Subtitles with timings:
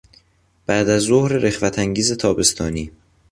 [0.67, 2.91] بعد از ظهر رخوتانگیز تابستانی